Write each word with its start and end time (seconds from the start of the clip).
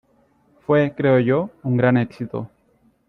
Fue, 0.65 0.95
creo 0.95 1.19
yo, 1.19 1.51
un 1.61 1.77
gran 1.77 1.95
éxito. 1.95 2.49